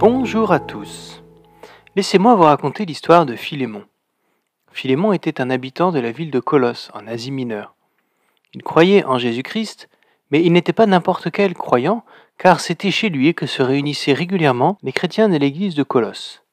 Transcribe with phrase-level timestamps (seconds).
[0.00, 1.22] Bonjour à tous.
[1.94, 3.84] Laissez-moi vous raconter l'histoire de Philémon.
[4.72, 7.74] Philémon était un habitant de la ville de Colosse, en Asie mineure.
[8.54, 9.90] Il croyait en Jésus-Christ,
[10.30, 12.02] mais il n'était pas n'importe quel croyant,
[12.38, 16.44] car c'était chez lui que se réunissaient régulièrement les chrétiens de l'église de Colosse.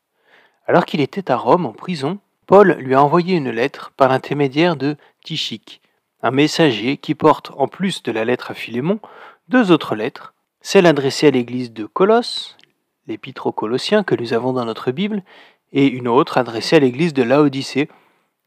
[0.68, 4.76] Alors qu'il était à Rome en prison, Paul lui a envoyé une lettre par l'intermédiaire
[4.76, 5.82] de Tychique,
[6.22, 9.00] un messager qui porte, en plus de la lettre à Philémon,
[9.48, 12.58] deux autres lettres, celle adressée à l'église de Colosse,
[13.08, 15.24] l'épître aux Colossiens que nous avons dans notre Bible,
[15.74, 17.90] et une autre adressée à l'église de Laodicée,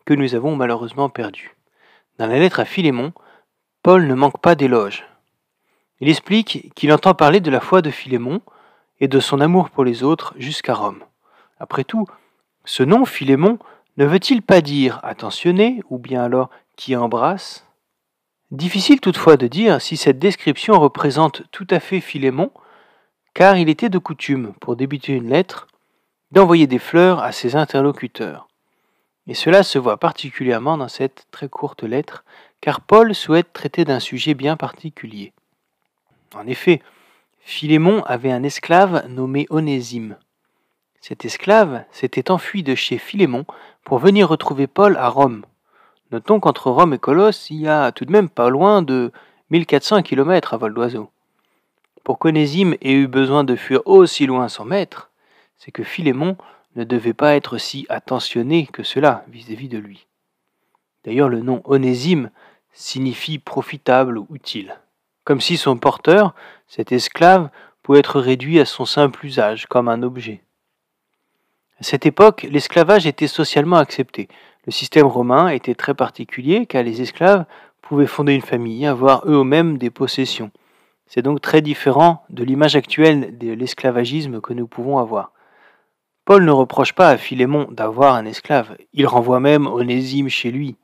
[0.05, 1.57] que nous avons malheureusement perdue.
[2.19, 3.13] Dans la lettre à Philémon,
[3.83, 5.05] Paul ne manque pas d'éloges.
[6.01, 8.41] Il explique qu'il entend parler de la foi de Philémon
[9.01, 11.03] et de son amour pour les autres jusqu'à Rome.
[11.59, 12.07] Après tout,
[12.65, 13.59] ce nom Philémon
[13.97, 17.67] ne veut-il pas dire attentionné ou bien alors qui embrasse
[18.51, 22.51] Difficile toutefois de dire si cette description représente tout à fait Philémon,
[23.35, 25.67] car il était de coutume, pour débuter une lettre,
[26.33, 28.49] d'envoyer des fleurs à ses interlocuteurs.
[29.27, 32.25] Et cela se voit particulièrement dans cette très courte lettre,
[32.61, 35.33] car Paul souhaite traiter d'un sujet bien particulier.
[36.35, 36.83] En effet,
[37.41, 40.17] Philémon avait un esclave nommé Onésime.
[41.01, 43.47] Cet esclave s'était enfui de chez Philémon
[43.85, 45.45] pour venir retrouver Paul à Rome.
[46.13, 49.11] Notons qu'entre Rome et Colosse, il y a tout de même pas loin de
[49.51, 51.11] 1400 km à vol d'oiseau.
[52.05, 55.11] Pour qu'Onésime ait eu besoin de fuir aussi loin son maître,
[55.57, 56.37] c'est que Philémon
[56.77, 60.07] ne devait pas être si attentionné que cela vis-à-vis de lui.
[61.05, 62.31] D'ailleurs, le nom Onésime
[62.73, 64.79] signifie profitable ou utile,
[65.25, 66.35] comme si son porteur,
[66.67, 67.51] cet esclave,
[67.83, 70.43] pouvait être réduit à son simple usage, comme un objet.
[71.81, 74.29] À cette époque, l'esclavage était socialement accepté.
[74.67, 77.47] Le système romain était très particulier car les esclaves
[77.81, 80.51] pouvaient fonder une famille, avoir eux-mêmes des possessions.
[81.13, 85.33] C'est donc très différent de l'image actuelle de l'esclavagisme que nous pouvons avoir.
[86.25, 90.77] Paul ne reproche pas à Philémon d'avoir un esclave, il renvoie même Onésime chez lui.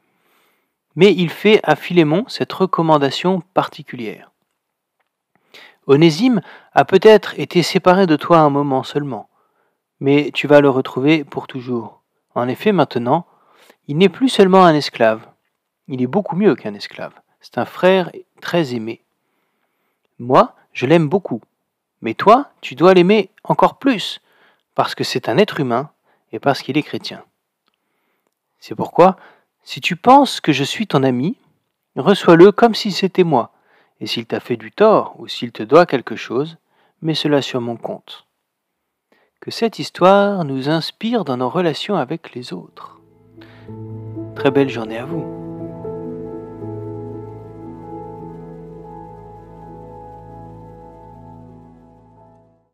[0.96, 4.32] Mais il fait à Philémon cette recommandation particulière.
[5.86, 6.40] Onésime
[6.72, 9.28] a peut-être été séparé de toi un moment seulement,
[10.00, 12.02] mais tu vas le retrouver pour toujours.
[12.34, 13.26] En effet, maintenant,
[13.86, 15.24] il n'est plus seulement un esclave,
[15.86, 17.14] il est beaucoup mieux qu'un esclave.
[17.40, 18.10] C'est un frère
[18.40, 19.05] très aimé.
[20.18, 21.40] Moi, je l'aime beaucoup.
[22.00, 24.20] Mais toi, tu dois l'aimer encore plus,
[24.74, 25.90] parce que c'est un être humain
[26.32, 27.24] et parce qu'il est chrétien.
[28.58, 29.16] C'est pourquoi,
[29.62, 31.36] si tu penses que je suis ton ami,
[31.96, 33.52] reçois-le comme si c'était moi,
[34.00, 36.58] et s'il t'a fait du tort ou s'il te doit quelque chose,
[37.02, 38.26] mets cela sur mon compte.
[39.40, 43.00] Que cette histoire nous inspire dans nos relations avec les autres.
[44.34, 45.45] Très belle journée à vous.